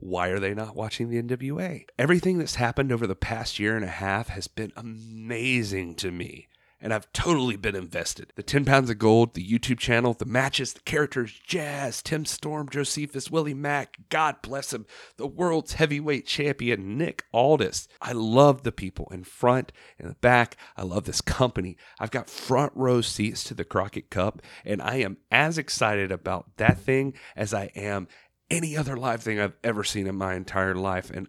why 0.02 0.30
are 0.30 0.40
they 0.40 0.56
not 0.56 0.76
watching 0.76 1.10
the 1.10 1.22
NWA? 1.22 1.86
Everything 1.98 2.40
that's 2.40 2.56
happened 2.56 2.92
over 2.92 3.06
the 3.06 3.16
past 3.16 3.60
year 3.60 3.76
and 3.76 3.86
a 3.86 3.90
half 3.90 4.30
has 4.30 4.48
been 4.48 4.74
amazing 4.76 5.96
to 5.96 6.12
me. 6.12 6.48
And 6.82 6.94
I've 6.94 7.12
totally 7.14 7.56
been 7.56 7.76
invested. 7.76 8.34
The 8.36 8.44
10 8.44 8.66
pounds 8.66 8.90
of 8.90 8.98
gold, 8.98 9.36
the 9.36 9.48
YouTube 9.48 9.78
channel, 9.78 10.14
the 10.14 10.26
matches, 10.26 10.74
the 10.74 10.80
characters, 10.82 11.40
Jazz, 11.46 12.02
Tim 12.02 12.26
Storm, 12.26 12.70
Josephus, 12.70 13.30
Willie 13.30 13.54
Mack, 13.54 13.98
God 14.10 14.38
bless 14.42 14.74
him, 14.74 14.88
the 15.18 15.28
world's 15.28 15.74
heavyweight 15.74 16.26
champion, 16.26 16.98
Nick 16.98 17.26
Aldis. 17.32 17.88
I 18.02 18.14
love 18.14 18.64
the 18.64 18.72
people 18.72 19.08
in 19.12 19.24
front 19.24 19.72
and 20.00 20.10
the 20.10 20.16
back. 20.16 20.58
I 20.76 20.82
love 20.82 21.06
this 21.06 21.22
company. 21.22 21.78
I've 22.00 22.12
got 22.12 22.30
front 22.30 22.72
row 22.76 23.02
seats 23.02 23.44
to 23.46 23.54
the 23.54 23.64
Crockett 23.64 24.10
Cup, 24.10 24.42
and 24.66 24.82
I 24.82 24.96
am 24.96 25.18
as 25.30 25.58
excited 25.58 26.12
about 26.12 26.58
that 26.58 26.80
thing 26.80 27.14
as 27.36 27.54
I 27.54 27.66
am 27.76 28.08
any 28.50 28.76
other 28.76 28.98
live 28.98 29.24
thing 29.24 29.40
I've 29.40 29.56
ever 29.64 29.84
seen 29.84 30.08
in 30.08 30.16
my 30.16 30.36
entire 30.36 30.76
life. 30.76 31.10
And 31.10 31.28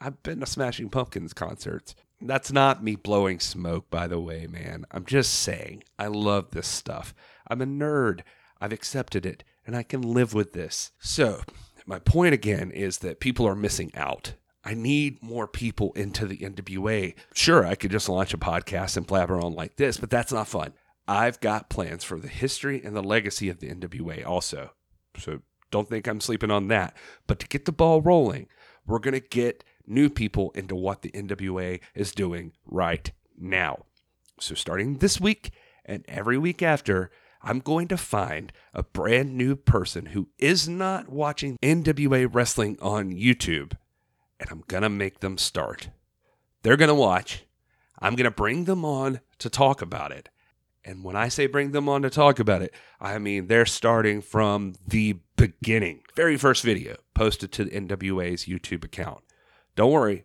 I've 0.00 0.22
been 0.22 0.40
to 0.40 0.46
Smashing 0.46 0.90
Pumpkins 0.90 1.32
concerts. 1.32 1.94
That's 2.20 2.50
not 2.50 2.82
me 2.82 2.96
blowing 2.96 3.40
smoke, 3.40 3.90
by 3.90 4.06
the 4.06 4.20
way, 4.20 4.46
man. 4.46 4.86
I'm 4.90 5.04
just 5.04 5.34
saying, 5.34 5.84
I 5.98 6.06
love 6.06 6.50
this 6.50 6.66
stuff. 6.66 7.14
I'm 7.48 7.60
a 7.60 7.66
nerd. 7.66 8.20
I've 8.60 8.72
accepted 8.72 9.26
it, 9.26 9.44
and 9.66 9.76
I 9.76 9.82
can 9.82 10.00
live 10.00 10.32
with 10.32 10.52
this. 10.52 10.92
So, 10.98 11.42
my 11.84 11.98
point 11.98 12.32
again 12.32 12.70
is 12.70 12.98
that 12.98 13.20
people 13.20 13.46
are 13.46 13.54
missing 13.54 13.92
out. 13.94 14.34
I 14.64 14.74
need 14.74 15.22
more 15.22 15.46
people 15.46 15.92
into 15.92 16.26
the 16.26 16.38
NWA. 16.38 17.14
Sure, 17.34 17.64
I 17.64 17.76
could 17.76 17.92
just 17.92 18.08
launch 18.08 18.34
a 18.34 18.38
podcast 18.38 18.96
and 18.96 19.06
blabber 19.06 19.40
on 19.40 19.52
like 19.52 19.76
this, 19.76 19.98
but 19.98 20.10
that's 20.10 20.32
not 20.32 20.48
fun. 20.48 20.72
I've 21.06 21.38
got 21.38 21.70
plans 21.70 22.02
for 22.02 22.18
the 22.18 22.28
history 22.28 22.82
and 22.82 22.96
the 22.96 23.02
legacy 23.02 23.48
of 23.48 23.60
the 23.60 23.68
NWA 23.72 24.26
also. 24.26 24.72
So 25.18 25.40
don't 25.70 25.88
think 25.88 26.06
I'm 26.08 26.20
sleeping 26.20 26.50
on 26.50 26.68
that. 26.68 26.96
But 27.26 27.38
to 27.40 27.46
get 27.46 27.64
the 27.64 27.72
ball 27.72 28.00
rolling, 28.00 28.48
we're 28.86 28.98
going 28.98 29.14
to 29.14 29.20
get 29.20 29.62
new 29.86 30.10
people 30.10 30.50
into 30.52 30.74
what 30.74 31.02
the 31.02 31.10
NWA 31.10 31.80
is 31.94 32.12
doing 32.12 32.52
right 32.64 33.10
now. 33.38 33.84
So, 34.40 34.54
starting 34.54 34.98
this 34.98 35.20
week 35.20 35.52
and 35.84 36.04
every 36.08 36.36
week 36.36 36.62
after, 36.62 37.10
I'm 37.42 37.60
going 37.60 37.88
to 37.88 37.96
find 37.96 38.52
a 38.74 38.82
brand 38.82 39.36
new 39.36 39.56
person 39.56 40.06
who 40.06 40.28
is 40.38 40.68
not 40.68 41.08
watching 41.08 41.58
NWA 41.62 42.28
wrestling 42.32 42.76
on 42.82 43.12
YouTube, 43.12 43.74
and 44.40 44.50
I'm 44.50 44.64
going 44.66 44.82
to 44.82 44.88
make 44.88 45.20
them 45.20 45.38
start. 45.38 45.90
They're 46.62 46.76
going 46.76 46.88
to 46.88 46.94
watch. 46.94 47.44
I'm 47.98 48.16
going 48.16 48.24
to 48.24 48.30
bring 48.30 48.64
them 48.64 48.84
on 48.84 49.20
to 49.38 49.48
talk 49.48 49.80
about 49.80 50.12
it. 50.12 50.28
And 50.84 51.02
when 51.02 51.16
I 51.16 51.28
say 51.28 51.46
bring 51.46 51.72
them 51.72 51.88
on 51.88 52.02
to 52.02 52.10
talk 52.10 52.38
about 52.38 52.62
it, 52.62 52.72
I 53.00 53.18
mean 53.18 53.48
they're 53.48 53.66
starting 53.66 54.22
from 54.22 54.74
the 54.86 55.18
beginning. 55.36 56.02
Very 56.14 56.36
first 56.36 56.62
video 56.62 56.96
posted 57.12 57.50
to 57.52 57.64
the 57.64 57.70
NWA's 57.70 58.44
YouTube 58.44 58.84
account. 58.84 59.24
Don't 59.76 59.92
worry, 59.92 60.24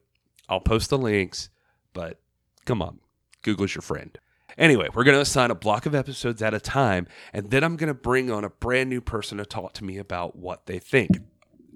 I'll 0.49 0.59
post 0.59 0.89
the 0.89 0.97
links, 0.97 1.49
but 1.93 2.19
come 2.65 2.81
on, 2.81 2.99
Google's 3.43 3.75
your 3.75 3.83
friend. 3.83 4.17
Anyway, 4.57 4.89
we're 4.93 5.03
going 5.03 5.15
to 5.15 5.21
assign 5.21 5.51
a 5.51 5.55
block 5.55 5.85
of 5.85 5.93
episodes 5.93 6.41
at 6.41 6.53
a 6.53 6.59
time, 6.59 7.07
and 7.31 7.51
then 7.51 7.63
I'm 7.63 7.77
going 7.77 7.87
to 7.87 7.93
bring 7.93 8.31
on 8.31 8.43
a 8.43 8.49
brand 8.49 8.89
new 8.89 9.01
person 9.01 9.37
to 9.37 9.45
talk 9.45 9.73
to 9.73 9.83
me 9.83 9.97
about 9.97 10.35
what 10.35 10.65
they 10.65 10.79
think. 10.79 11.19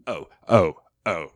Oh, 0.07 0.27
oh, 0.47 0.77
oh 1.05 1.29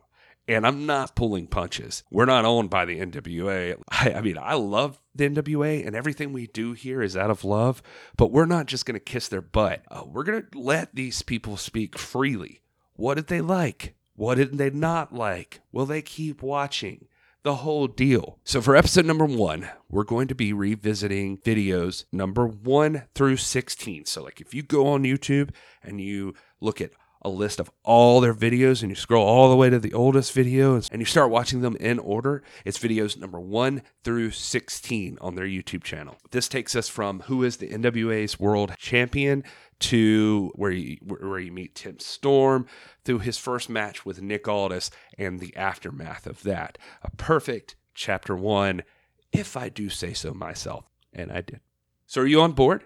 and 0.50 0.66
I'm 0.66 0.84
not 0.84 1.14
pulling 1.14 1.46
punches. 1.46 2.02
We're 2.10 2.24
not 2.24 2.44
owned 2.44 2.70
by 2.70 2.84
the 2.84 2.98
NWA. 2.98 3.80
I, 3.90 4.14
I, 4.14 4.20
mean, 4.20 4.36
I 4.36 4.54
love 4.54 4.98
the 5.14 5.28
NWA, 5.28 5.86
and 5.86 5.94
everything 5.94 6.32
we 6.32 6.48
do 6.48 6.72
here 6.72 7.02
is 7.02 7.16
out 7.16 7.30
of 7.30 7.44
love, 7.44 7.82
but 8.16 8.32
we're 8.32 8.46
not 8.46 8.66
just 8.66 8.84
going 8.84 8.94
to 8.94 9.00
kiss 9.00 9.28
their 9.28 9.42
butt. 9.42 9.82
Uh, 9.90 10.02
we're 10.06 10.24
going 10.24 10.42
to 10.42 10.58
let 10.58 10.94
these 10.94 11.22
people 11.22 11.56
speak 11.56 11.96
freely. 11.96 12.62
What 12.94 13.14
did 13.14 13.28
they 13.28 13.40
like? 13.40 13.94
What 14.20 14.34
did 14.34 14.58
they 14.58 14.68
not 14.68 15.14
like? 15.14 15.62
Will 15.72 15.86
they 15.86 16.02
keep 16.02 16.42
watching? 16.42 17.06
The 17.42 17.54
whole 17.54 17.86
deal. 17.86 18.38
So, 18.44 18.60
for 18.60 18.76
episode 18.76 19.06
number 19.06 19.24
one, 19.24 19.70
we're 19.88 20.04
going 20.04 20.28
to 20.28 20.34
be 20.34 20.52
revisiting 20.52 21.38
videos 21.38 22.04
number 22.12 22.46
one 22.46 23.04
through 23.14 23.38
16. 23.38 24.04
So, 24.04 24.22
like, 24.22 24.38
if 24.42 24.52
you 24.52 24.62
go 24.62 24.88
on 24.88 25.04
YouTube 25.04 25.54
and 25.82 26.02
you 26.02 26.34
look 26.60 26.82
at 26.82 26.90
a 27.22 27.28
list 27.28 27.60
of 27.60 27.70
all 27.84 28.20
their 28.20 28.34
videos 28.34 28.82
and 28.82 28.90
you 28.90 28.96
scroll 28.96 29.26
all 29.26 29.50
the 29.50 29.56
way 29.56 29.70
to 29.70 29.78
the 29.78 29.92
oldest 29.92 30.32
video 30.32 30.74
and 30.74 31.00
you 31.00 31.04
start 31.04 31.30
watching 31.30 31.60
them 31.60 31.76
in 31.76 31.98
order, 31.98 32.42
it's 32.64 32.78
videos 32.78 33.18
number 33.18 33.38
1 33.38 33.82
through 34.02 34.30
16 34.30 35.18
on 35.20 35.34
their 35.34 35.46
YouTube 35.46 35.82
channel. 35.82 36.16
This 36.30 36.48
takes 36.48 36.74
us 36.74 36.88
from 36.88 37.20
who 37.20 37.44
is 37.44 37.58
the 37.58 37.68
NWA's 37.68 38.40
world 38.40 38.72
champion 38.78 39.44
to 39.80 40.52
where 40.54 40.70
you, 40.70 40.98
where 41.02 41.38
you 41.38 41.52
meet 41.52 41.74
Tim 41.74 41.98
Storm 41.98 42.66
through 43.04 43.20
his 43.20 43.38
first 43.38 43.68
match 43.68 44.04
with 44.04 44.20
Nick 44.20 44.46
Aldis 44.48 44.90
and 45.18 45.40
the 45.40 45.56
aftermath 45.56 46.26
of 46.26 46.42
that. 46.42 46.78
A 47.02 47.10
perfect 47.10 47.76
chapter 47.94 48.36
1 48.36 48.82
if 49.32 49.56
I 49.56 49.68
do 49.68 49.88
say 49.88 50.12
so 50.12 50.34
myself, 50.34 50.86
and 51.12 51.30
I 51.30 51.40
did. 51.40 51.60
So 52.06 52.22
are 52.22 52.26
you 52.26 52.40
on 52.40 52.52
board? 52.52 52.84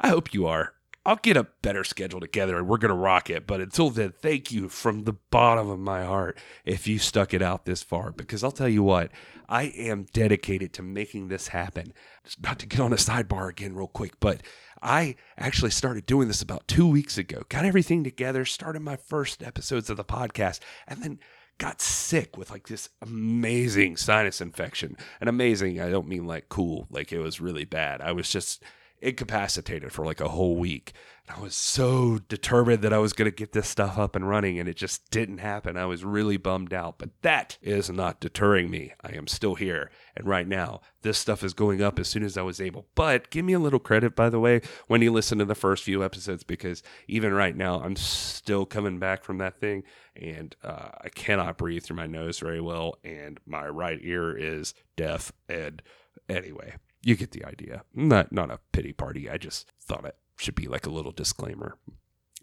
I 0.00 0.08
hope 0.08 0.34
you 0.34 0.46
are. 0.46 0.74
I'll 1.08 1.16
get 1.16 1.38
a 1.38 1.46
better 1.62 1.84
schedule 1.84 2.20
together 2.20 2.58
and 2.58 2.68
we're 2.68 2.76
going 2.76 2.90
to 2.90 2.94
rock 2.94 3.30
it. 3.30 3.46
But 3.46 3.62
until 3.62 3.88
then, 3.88 4.12
thank 4.12 4.52
you 4.52 4.68
from 4.68 5.04
the 5.04 5.14
bottom 5.14 5.70
of 5.70 5.78
my 5.78 6.04
heart 6.04 6.36
if 6.66 6.86
you 6.86 6.98
stuck 6.98 7.32
it 7.32 7.40
out 7.40 7.64
this 7.64 7.82
far. 7.82 8.12
Because 8.12 8.44
I'll 8.44 8.50
tell 8.50 8.68
you 8.68 8.82
what, 8.82 9.10
I 9.48 9.72
am 9.74 10.04
dedicated 10.12 10.74
to 10.74 10.82
making 10.82 11.28
this 11.28 11.48
happen. 11.48 11.94
Just 12.24 12.42
not 12.42 12.58
to 12.58 12.66
get 12.66 12.80
on 12.80 12.92
a 12.92 12.96
sidebar 12.96 13.48
again, 13.48 13.74
real 13.74 13.86
quick, 13.86 14.20
but 14.20 14.42
I 14.82 15.16
actually 15.38 15.70
started 15.70 16.04
doing 16.04 16.28
this 16.28 16.42
about 16.42 16.68
two 16.68 16.86
weeks 16.86 17.16
ago. 17.16 17.42
Got 17.48 17.64
everything 17.64 18.04
together, 18.04 18.44
started 18.44 18.82
my 18.82 18.96
first 18.96 19.42
episodes 19.42 19.88
of 19.88 19.96
the 19.96 20.04
podcast, 20.04 20.60
and 20.86 21.02
then 21.02 21.20
got 21.56 21.80
sick 21.80 22.36
with 22.36 22.50
like 22.50 22.68
this 22.68 22.90
amazing 23.00 23.96
sinus 23.96 24.42
infection. 24.42 24.94
And 25.22 25.30
amazing, 25.30 25.80
I 25.80 25.88
don't 25.88 26.06
mean 26.06 26.26
like 26.26 26.50
cool, 26.50 26.86
like 26.90 27.14
it 27.14 27.20
was 27.20 27.40
really 27.40 27.64
bad. 27.64 28.02
I 28.02 28.12
was 28.12 28.28
just 28.28 28.62
incapacitated 29.00 29.92
for 29.92 30.04
like 30.04 30.20
a 30.20 30.28
whole 30.28 30.56
week. 30.56 30.92
And 31.26 31.36
I 31.36 31.40
was 31.40 31.54
so 31.54 32.18
determined 32.28 32.82
that 32.82 32.92
I 32.92 32.98
was 32.98 33.12
going 33.12 33.30
to 33.30 33.34
get 33.34 33.52
this 33.52 33.68
stuff 33.68 33.98
up 33.98 34.16
and 34.16 34.28
running, 34.28 34.58
and 34.58 34.68
it 34.68 34.76
just 34.76 35.10
didn't 35.10 35.38
happen. 35.38 35.76
I 35.76 35.86
was 35.86 36.04
really 36.04 36.36
bummed 36.36 36.72
out, 36.72 36.98
but 36.98 37.10
that 37.22 37.58
is 37.60 37.90
not 37.90 38.20
deterring 38.20 38.70
me. 38.70 38.94
I 39.02 39.14
am 39.14 39.26
still 39.26 39.54
here. 39.54 39.90
And 40.16 40.26
right 40.26 40.48
now, 40.48 40.80
this 41.02 41.18
stuff 41.18 41.44
is 41.44 41.54
going 41.54 41.82
up 41.82 41.98
as 41.98 42.08
soon 42.08 42.22
as 42.22 42.36
I 42.36 42.42
was 42.42 42.60
able. 42.60 42.86
But 42.94 43.30
give 43.30 43.44
me 43.44 43.52
a 43.52 43.58
little 43.58 43.78
credit, 43.78 44.16
by 44.16 44.30
the 44.30 44.40
way, 44.40 44.62
when 44.86 45.02
you 45.02 45.12
listen 45.12 45.38
to 45.38 45.44
the 45.44 45.54
first 45.54 45.84
few 45.84 46.02
episodes, 46.02 46.42
because 46.42 46.82
even 47.06 47.32
right 47.32 47.56
now, 47.56 47.80
I'm 47.82 47.96
still 47.96 48.64
coming 48.64 48.98
back 48.98 49.22
from 49.22 49.38
that 49.38 49.60
thing, 49.60 49.84
and 50.16 50.56
uh, 50.64 50.90
I 51.02 51.08
cannot 51.10 51.58
breathe 51.58 51.84
through 51.84 51.96
my 51.96 52.06
nose 52.06 52.38
very 52.38 52.60
well, 52.60 52.96
and 53.04 53.38
my 53.46 53.68
right 53.68 53.98
ear 54.02 54.36
is 54.36 54.74
deaf. 54.96 55.32
And 55.48 55.82
anyway, 56.28 56.76
you 57.08 57.16
get 57.16 57.30
the 57.30 57.44
idea. 57.44 57.82
Not 57.94 58.32
not 58.32 58.50
a 58.50 58.60
pity 58.72 58.92
party. 58.92 59.30
I 59.30 59.38
just 59.38 59.72
thought 59.80 60.04
it 60.04 60.16
should 60.36 60.54
be 60.54 60.68
like 60.68 60.86
a 60.86 60.90
little 60.90 61.12
disclaimer. 61.12 61.78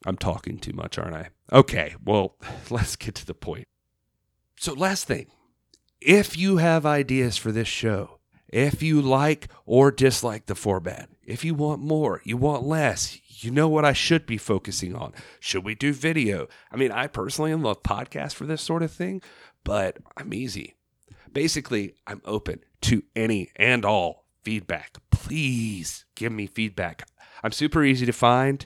I'm 0.05 0.17
talking 0.17 0.57
too 0.57 0.74
much, 0.74 0.98
aren't 0.98 1.15
I? 1.15 1.29
Okay, 1.51 1.95
well, 2.03 2.36
let's 2.69 2.95
get 2.95 3.15
to 3.15 3.25
the 3.25 3.34
point. 3.34 3.67
So, 4.57 4.74
last 4.74 5.05
thing 5.05 5.27
if 6.01 6.38
you 6.38 6.57
have 6.57 6.86
ideas 6.86 7.38
for 7.38 7.51
this 7.51 7.67
show, 7.67 8.19
if 8.48 8.81
you 8.81 9.01
like 9.01 9.48
or 9.65 9.91
dislike 9.91 10.48
the 10.48 10.55
format, 10.55 11.10
if 11.24 11.43
you 11.43 11.53
want 11.53 11.81
more, 11.81 12.22
you 12.24 12.38
want 12.38 12.63
less, 12.63 13.19
you 13.27 13.51
know 13.51 13.67
what 13.67 13.86
I 13.86 13.93
should 13.93 14.25
be 14.25 14.38
focusing 14.38 14.95
on. 14.95 15.13
Should 15.39 15.63
we 15.63 15.75
do 15.75 15.93
video? 15.93 16.48
I 16.72 16.77
mean, 16.77 16.91
I 16.91 17.07
personally 17.07 17.53
love 17.53 17.84
podcasts 17.84 18.34
for 18.34 18.45
this 18.45 18.62
sort 18.62 18.84
of 18.84 18.91
thing, 18.91 19.22
but 19.63 19.98
I'm 20.15 20.34
easy. 20.34 20.75
Basically, 21.31 21.95
I'm 22.07 22.22
open 22.24 22.62
to 22.81 23.03
any 23.15 23.50
and 23.55 23.84
all 23.84 24.25
feedback. 24.46 24.98
Please 25.12 26.06
give 26.16 26.32
me 26.32 26.48
feedback. 26.48 27.08
I'm 27.44 27.52
super 27.52 27.84
easy 27.84 28.06
to 28.06 28.14
find 28.14 28.66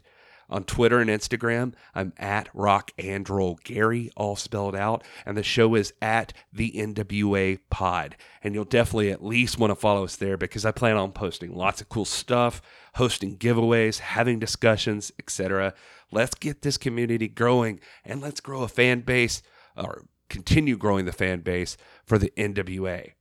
on 0.49 0.63
Twitter 0.63 0.99
and 0.99 1.09
Instagram. 1.09 1.73
I'm 1.95 2.13
at 2.17 2.49
Rock 2.53 2.91
and 2.97 3.27
Roll 3.29 3.59
Gary, 3.63 4.11
all 4.17 4.35
spelled 4.35 4.75
out, 4.75 5.03
and 5.25 5.37
the 5.37 5.43
show 5.43 5.75
is 5.75 5.93
at 6.01 6.33
the 6.51 6.71
NWA 6.71 7.59
Pod. 7.69 8.17
And 8.43 8.53
you'll 8.53 8.65
definitely 8.65 9.11
at 9.11 9.23
least 9.23 9.57
want 9.57 9.71
to 9.71 9.75
follow 9.75 10.03
us 10.03 10.15
there 10.15 10.37
because 10.37 10.65
I 10.65 10.71
plan 10.71 10.97
on 10.97 11.11
posting 11.11 11.55
lots 11.55 11.81
of 11.81 11.89
cool 11.89 12.05
stuff, 12.05 12.61
hosting 12.95 13.37
giveaways, 13.37 13.99
having 13.99 14.39
discussions, 14.39 15.11
etc. 15.19 15.73
Let's 16.11 16.35
get 16.35 16.61
this 16.61 16.77
community 16.77 17.27
growing 17.27 17.79
and 18.03 18.21
let's 18.21 18.41
grow 18.41 18.63
a 18.63 18.67
fan 18.67 19.01
base 19.01 19.41
or 19.77 20.05
continue 20.29 20.77
growing 20.77 21.05
the 21.05 21.11
fan 21.11 21.41
base 21.41 21.77
for 22.05 22.17
the 22.17 22.31
NWA. 22.37 23.13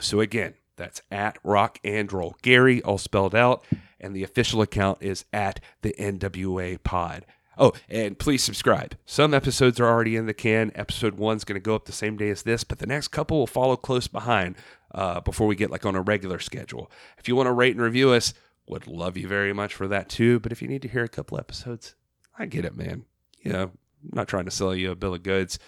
So 0.00 0.20
again, 0.20 0.54
that's 0.76 1.02
at 1.10 1.38
Rock 1.42 1.78
and 1.84 2.12
Roll 2.12 2.36
Gary, 2.42 2.82
all 2.82 2.98
spelled 2.98 3.34
out. 3.34 3.64
And 4.00 4.14
the 4.14 4.24
official 4.24 4.60
account 4.60 4.98
is 5.00 5.24
at 5.32 5.60
the 5.82 5.94
NWA 5.98 6.82
Pod. 6.82 7.24
Oh, 7.56 7.72
and 7.88 8.18
please 8.18 8.42
subscribe. 8.42 8.96
Some 9.06 9.32
episodes 9.32 9.78
are 9.78 9.88
already 9.88 10.16
in 10.16 10.26
the 10.26 10.34
can. 10.34 10.72
Episode 10.74 11.14
one's 11.14 11.44
going 11.44 11.54
to 11.54 11.64
go 11.64 11.74
up 11.74 11.84
the 11.84 11.92
same 11.92 12.16
day 12.16 12.30
as 12.30 12.42
this, 12.42 12.64
but 12.64 12.78
the 12.78 12.86
next 12.86 13.08
couple 13.08 13.38
will 13.38 13.46
follow 13.46 13.76
close 13.76 14.08
behind 14.08 14.56
uh, 14.92 15.20
before 15.20 15.46
we 15.46 15.54
get 15.54 15.70
like 15.70 15.86
on 15.86 15.94
a 15.94 16.00
regular 16.00 16.38
schedule. 16.38 16.90
If 17.18 17.28
you 17.28 17.36
want 17.36 17.46
to 17.46 17.52
rate 17.52 17.74
and 17.74 17.84
review 17.84 18.10
us, 18.10 18.34
would 18.66 18.86
love 18.86 19.16
you 19.16 19.28
very 19.28 19.52
much 19.52 19.74
for 19.74 19.86
that 19.88 20.08
too. 20.08 20.40
But 20.40 20.52
if 20.52 20.62
you 20.62 20.68
need 20.68 20.82
to 20.82 20.88
hear 20.88 21.04
a 21.04 21.08
couple 21.08 21.38
episodes, 21.38 21.94
I 22.38 22.46
get 22.46 22.64
it, 22.64 22.76
man. 22.76 23.04
You 23.40 23.52
know, 23.52 23.62
I'm 23.62 23.70
not 24.12 24.28
trying 24.28 24.46
to 24.46 24.50
sell 24.50 24.74
you 24.74 24.90
a 24.90 24.96
bill 24.96 25.14
of 25.14 25.22
goods. 25.22 25.58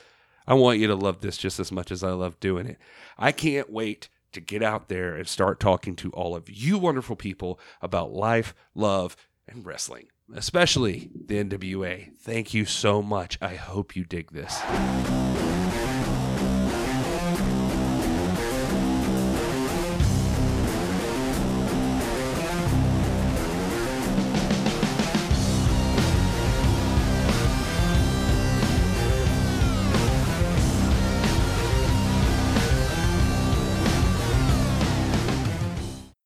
I 0.46 0.54
want 0.54 0.78
you 0.78 0.86
to 0.88 0.94
love 0.94 1.20
this 1.20 1.36
just 1.36 1.60
as 1.60 1.72
much 1.72 1.90
as 1.90 2.02
I 2.02 2.10
love 2.10 2.38
doing 2.40 2.66
it. 2.66 2.78
I 3.18 3.32
can't 3.32 3.70
wait 3.70 4.08
to 4.36 4.40
get 4.40 4.62
out 4.62 4.88
there 4.88 5.16
and 5.16 5.26
start 5.26 5.58
talking 5.58 5.96
to 5.96 6.10
all 6.10 6.36
of 6.36 6.50
you 6.50 6.78
wonderful 6.78 7.16
people 7.16 7.58
about 7.80 8.12
life, 8.12 8.54
love, 8.74 9.16
and 9.48 9.64
wrestling, 9.64 10.08
especially 10.34 11.10
the 11.14 11.42
NWA. 11.42 12.14
Thank 12.18 12.52
you 12.52 12.66
so 12.66 13.02
much. 13.02 13.38
I 13.40 13.54
hope 13.54 13.96
you 13.96 14.04
dig 14.04 14.32
this. 14.32 14.60